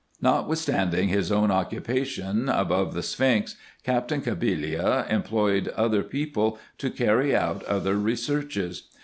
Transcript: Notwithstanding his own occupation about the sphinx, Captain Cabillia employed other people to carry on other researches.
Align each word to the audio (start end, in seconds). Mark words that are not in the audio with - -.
Notwithstanding 0.19 1.09
his 1.09 1.31
own 1.31 1.51
occupation 1.51 2.49
about 2.49 2.93
the 2.95 3.03
sphinx, 3.03 3.55
Captain 3.83 4.19
Cabillia 4.23 5.05
employed 5.11 5.67
other 5.77 6.01
people 6.01 6.57
to 6.79 6.89
carry 6.89 7.35
on 7.35 7.61
other 7.67 7.95
researches. 7.95 8.87